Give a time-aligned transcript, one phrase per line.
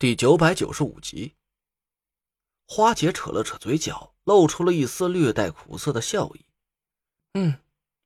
[0.00, 1.34] 第九百九十五集，
[2.68, 6.46] 花姐扯了扯嘴角，露出了一丝略带苦涩的笑意。
[7.34, 7.58] 嗯，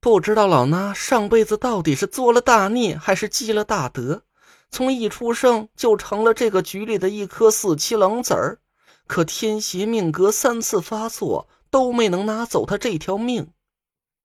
[0.00, 4.24] 不知道老衲上辈子到底是作了大孽，还是积了大德，
[4.70, 8.62] 从一出生就成了这个局里的一颗死棋冷子儿。
[9.06, 13.52] 可天邪命格三次发作，都没能拿走他这条命。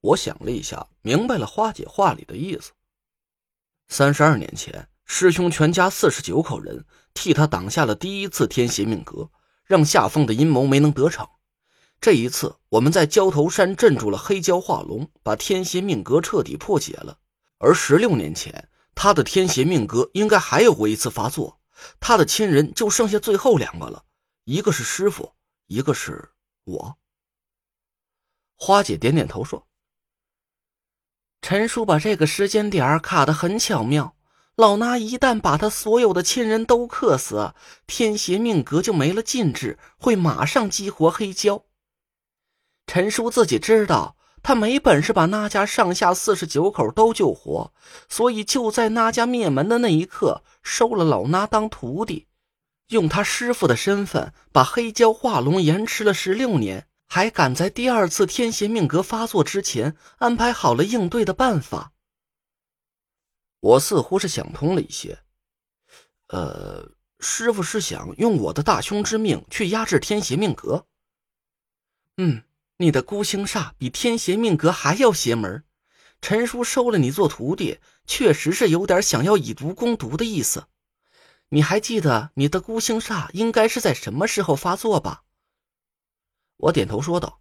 [0.00, 2.72] 我想了一下，明白了花姐话里的意思。
[3.86, 4.88] 三十二年前。
[5.04, 9.30] 师兄全家四十九口人替他挡下了第一次天邪命格，
[9.64, 11.28] 让夏风的阴谋没能得逞。
[12.00, 17.18] 这一次，我们在焦头山镇住了黑蛟化龙，把天邪命格彻底破解了。
[17.58, 21.60] 而十六年前，他的天邪命格应该还有过一次发作。
[22.00, 24.04] 他的亲人就剩下最后两个了，
[24.44, 25.34] 一个是师傅，
[25.66, 26.30] 一个是
[26.64, 26.98] 我。
[28.56, 29.66] 花姐点点头说
[31.42, 34.13] ：“陈叔把这个时间点卡的很巧妙。”
[34.56, 37.54] 老衲一旦把他所有的亲人都克死，
[37.88, 41.62] 天邪命格就没了禁制，会马上激活黑蛟。
[42.86, 47.72] 陈叔自己知道，他没本事把那家上下四十九口都救活，
[48.08, 52.28] 所以就在那家灭门的那一刻，收了老衲当徒弟，
[52.90, 61.90] 用他师傅的身份把黑蛟化龙延迟了十六年，还赶在第二次天邪命格发作之前安排好了应对的办法。
[63.64, 65.18] 我似乎是想通了一些，
[66.26, 66.86] 呃，
[67.18, 70.86] 师傅是想用我的大凶之命去压制天邪命格。
[72.18, 72.42] 嗯，
[72.76, 75.64] 你的孤星煞比天邪命格还要邪门。
[76.20, 80.66] 陈叔收了你做徒弟，确实是有点想要以毒攻毒的意思。
[81.48, 85.22] 你还记得你的孤星煞应该是在什么时候发作吧？
[86.58, 87.40] 我点头说道：“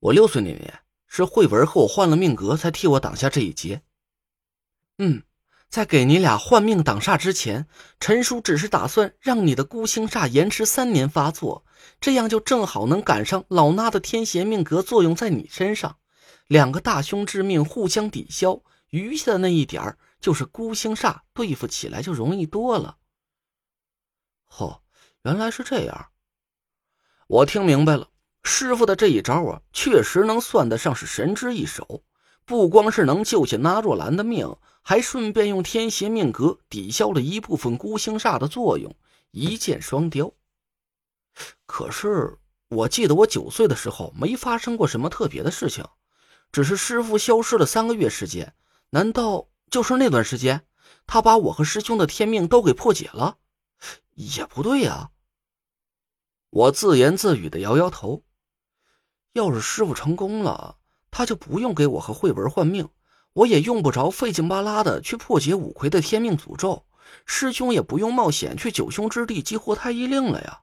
[0.00, 3.82] 我六岁那年，是慧文和我换了命格，才替我挡下这一劫。”
[4.98, 5.22] 嗯，
[5.68, 7.66] 在给你俩换命挡煞之前，
[7.98, 11.64] 陈叔只是打算让你的孤星煞延迟三年发作，
[12.00, 15.96] 这样就正好能赶上老衲的天邪命格作用在你身上，
[16.46, 22.98] 两个大凶之命互相抵消，余下的那一点儿就是孤星煞，对付起来就容易多了。
[24.58, 24.80] 哦，
[25.22, 26.06] 原来是这样，
[27.26, 28.10] 我听明白了，
[28.44, 32.04] 师傅的这一招啊，确实能算得上是神之一手，
[32.44, 34.54] 不光是能救下纳若兰的命。
[34.86, 38.94] 还顺便用天邪命格抵消了一部分孤星煞的作用，
[39.30, 40.32] 一箭双雕。
[41.64, 45.86] 可是我记得我九岁的时候没发生过什么特别的事情，
[46.52, 48.54] 只是师傅消失了三个月时间。
[48.90, 50.66] 难道就是那段时间，
[51.06, 53.38] 他把我和师兄的天命都给破解了？
[54.12, 55.10] 也不对呀。
[56.50, 58.22] 我自言自语的摇摇头。
[59.32, 60.76] 要是师傅成功了，
[61.10, 62.88] 他就不用给我和慧文换命。
[63.34, 66.86] 我也用不着费劲巴拉的去破解五魁的天命诅咒，
[67.26, 70.62] 师兄也不用冒险去九凶之地激活太医令了呀。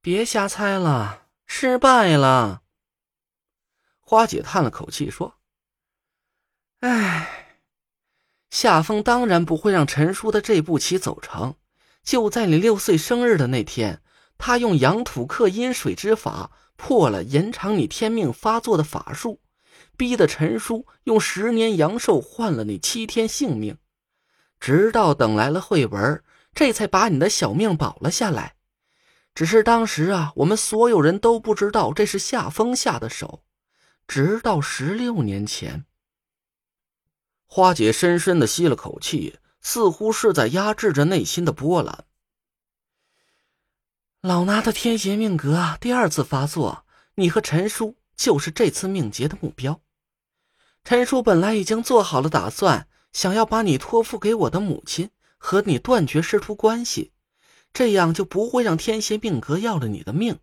[0.00, 2.62] 别瞎猜了，失败了。
[4.00, 5.38] 花姐叹了口气说
[6.80, 7.60] ：“唉，
[8.50, 11.54] 夏风当然不会让陈叔的这步棋走成。
[12.02, 14.02] 就在你六岁生日的那天，
[14.36, 19.40] 他用阳土克阴水之法破了延长你天命发作的法术。”
[19.96, 23.78] 逼得陈叔用十年阳寿换了你七天性命，
[24.60, 26.22] 直到等来了慧文，
[26.54, 28.56] 这才把你的小命保了下来。
[29.34, 33.42] 只是当时啊，我们所有人都不知道这是夏风下的手。
[34.06, 35.86] 直到十六年前，
[37.46, 42.04] 花姐深深的吸了口气，似乎是在压制着内心的波澜。
[44.20, 46.84] 老衲的天邪命格第二次发作，
[47.14, 47.96] 你和陈叔。
[48.22, 49.80] 就是这次命劫的目标。
[50.84, 57.10] 陈叔本来已经做好了打算，想要把你托付给我的母亲，和你断绝师徒关系，
[57.72, 60.38] 这样就不会让天邪命格要了你的命。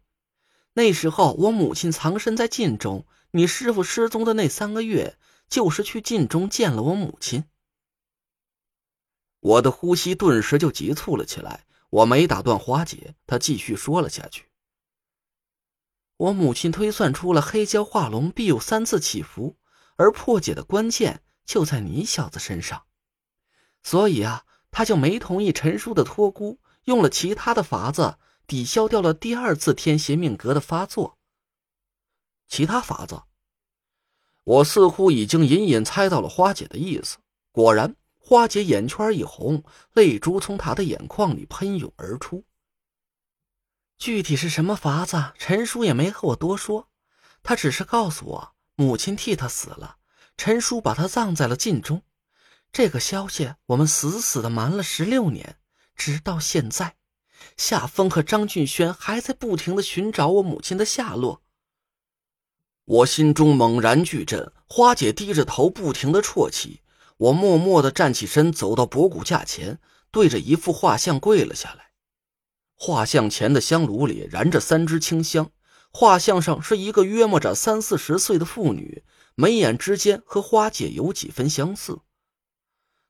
[0.74, 5.18] 那时候我母亲藏身在晋中，你师傅失踪的那三个月，
[5.48, 7.46] 就是去晋中见了我母亲。
[9.40, 11.64] 我的呼吸顿时就急促了起来。
[11.92, 14.49] 我没打断花姐，她继续说了下去。
[16.20, 19.56] 我母亲推算出了黑蛟化龙必有三次起伏，
[19.96, 22.84] 而破解的关键就在你小子身上，
[23.84, 31.18] 所以啊，他就没同意陈叔的托孤，用了其他的法子抵消掉了第二次天邪命格的发作。
[32.50, 33.22] 其他法子，
[34.44, 37.18] 我似乎已经隐隐猜到了花姐的意思。
[37.54, 39.64] 果然，花姐眼圈一红，
[39.94, 42.44] 泪珠从她的眼眶里喷涌而出。
[44.00, 46.88] 具体是什么法子，陈叔也没和我多说，
[47.44, 49.98] 他只是告诉我母亲替他死了，
[50.38, 52.02] 陈叔把他葬在了晋中。
[52.72, 55.58] 这个消息我们死死的瞒了十六年，
[55.98, 56.96] 直到现在，
[57.58, 61.42] 夏风和张俊轩还在不停的寻找我母亲的下落。
[62.86, 66.82] 我心中猛然巨震，花姐低着头不停的啜泣。
[67.18, 71.89] 我默默的站起身，走到博古架前，对着一幅画像跪了下来。
[72.82, 75.52] 画像前的香炉里燃着三支清香，
[75.92, 79.04] 画像上是一个约摸着三四十岁的妇女，
[79.36, 82.00] 眉眼之间和花姐有几分相似。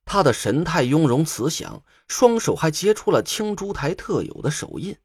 [0.05, 4.97] 她的神态雍容慈祥，双手还结出了青竹台特有的手印。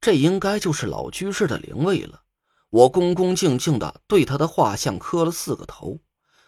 [0.00, 2.22] 这应该就是老居士的灵位了。
[2.70, 6.00] 我恭恭敬敬的对他的画像磕了四个头。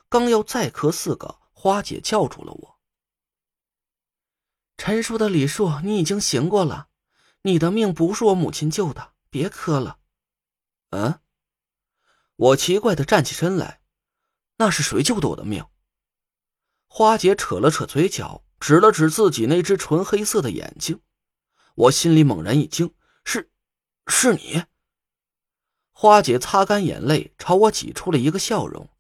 [0.09, 2.72] 刚要再磕四个，花姐叫住了我。
[4.77, 6.89] 陈叔的礼数你已经行过了，
[7.43, 9.99] 你的命不是我母亲救的，别磕了。
[10.91, 11.21] 嗯，
[12.37, 13.81] 我奇怪的站起身来，
[14.57, 15.65] 那是谁救的我的命？
[16.87, 21.01] 花姐扯了扯嘴角，指了指自己那只纯黑色的眼睛，
[21.75, 22.95] 我心里猛然一惊，
[23.25, 23.51] 是，
[24.07, 24.65] 是你。
[25.93, 28.91] 花姐擦干眼泪，朝我挤出了一个笑容。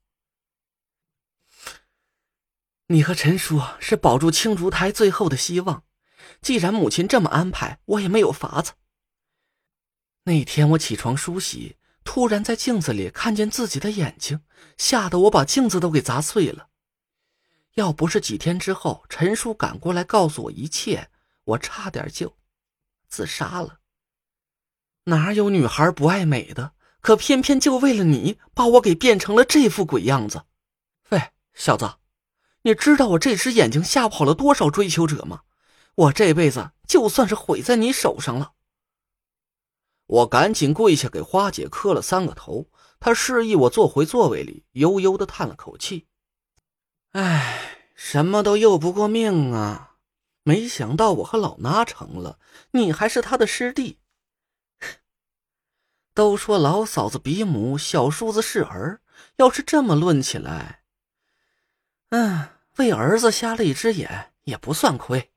[2.92, 5.82] 你和陈叔是保住青竹台最后的希望，
[6.42, 8.72] 既然母亲这么安排，我也没有法子。
[10.24, 14.42] 那天我起床梳洗，突然在镜子里看见自己的眼睛，
[14.76, 16.68] 吓得我把镜子都给砸碎了。
[17.76, 21.08] 要不是几天之后陈叔赶过来告诉我一切，
[21.44, 22.36] 我差点就
[23.08, 23.78] 自杀了。
[25.04, 26.74] 哪有女孩不爱美的？
[27.00, 30.44] 可偏偏就为了你，把我给变成了这副鬼样子。
[31.08, 31.90] 喂，小子！
[32.62, 35.43] 你知道我这只眼睛吓跑了多少追求者吗？
[35.94, 38.53] 我这辈子就算是毁在你手上了。
[40.06, 42.69] 我赶紧跪下给花姐磕了三个头，
[43.00, 46.06] 她示意我坐回座位里，悠悠的叹了口气
[47.12, 49.97] ：“唉，什么都拗不过命啊！
[50.44, 52.38] 没想到我和老衲成了，
[52.73, 53.99] 你还是他的师弟。
[56.14, 59.00] 都说老嫂子比母，小叔子是儿，
[59.37, 60.81] 要是这么论起来……”
[62.12, 65.31] 嗯，为儿子瞎了一只眼也不算亏。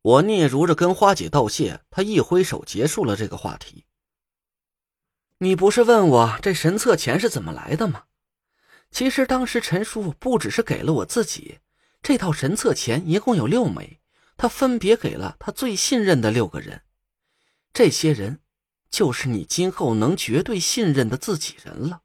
[0.00, 3.84] 我嗫嚅着跟花姐道谢，她一挥手结束了这个话题。
[5.38, 8.04] 你不是问我这神策钱是怎么来的吗？
[8.90, 11.58] 其实当时陈叔不只是给了我自己，
[12.02, 14.00] 这套神策钱一共有六枚，
[14.38, 16.80] 他分别给了他最信任的六个人，
[17.74, 18.40] 这些人
[18.90, 22.00] 就是你今后能绝对信任的自己人了。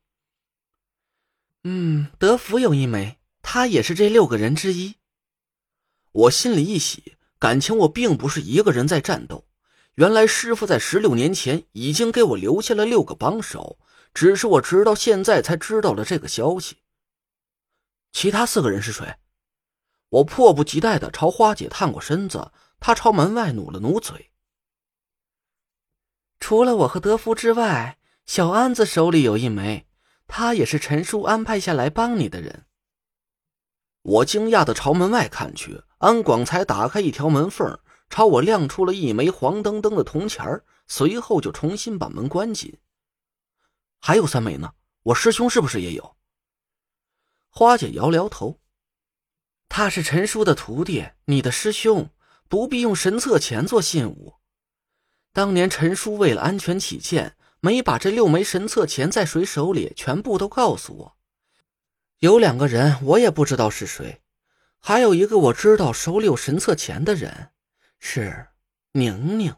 [1.64, 4.96] 嗯，德福有一枚，他也是这六个人之一。
[6.12, 9.46] 我心里一喜，感情我并不是一个人在战斗。
[9.96, 13.80] 原来师傅在十六年前已经给我留下了六个帮手，
[14.14, 16.78] 只是我直到现在才知道了这个消息。
[18.12, 19.18] 其他四个人是谁？
[20.10, 24.32] 我迫不及待的朝花姐探过身子，她朝门外努了努嘴。
[26.40, 29.87] 除了我和德福之外，小安子手里有一枚。
[30.28, 32.66] 他也是陈叔安排下来帮你的人。
[34.02, 37.80] 我惊讶的朝门外看去，安广才打开一条门缝，
[38.10, 42.78] 朝我亮出了一枚黄澄澄的铜钱随后就重新把门关紧。
[44.00, 46.16] 还有三枚呢，我师兄是不是也有？
[47.50, 48.60] 花姐摇摇头，
[49.68, 52.10] 他是陈叔的徒弟，你的师兄，
[52.48, 54.36] 不必用神策钱做信物。
[55.34, 57.37] 当年陈叔为了安全起见。
[57.60, 61.18] 没把这六枚神策钱在谁手里全部都告诉我。
[62.20, 64.22] 有两个人我也不知道是谁，
[64.80, 67.50] 还有一个我知道手里有神策钱的人
[68.00, 68.48] 是
[68.94, 69.56] 宁宁。